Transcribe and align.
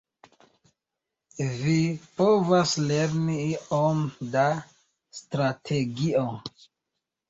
Vi 1.59 1.75
povas 2.23 2.75
lerni 2.87 3.39
iom 3.53 4.05
da 4.35 4.51
strategio. 5.23 6.31